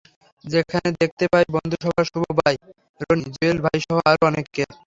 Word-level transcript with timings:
যেখানে 0.45 0.89
দেখতে 1.01 1.25
পাই 1.31 1.45
বন্ধুসভার 1.55 2.05
শুভ 2.05 2.23
ভাই, 2.39 2.55
রনি, 3.01 3.25
জুয়েল 3.33 3.57
ভাইসহ 3.65 3.97
আরও 4.09 4.23
অনেককে। 4.29 4.63